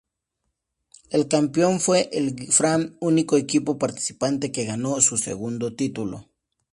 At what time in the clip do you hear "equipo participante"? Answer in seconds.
3.37-4.51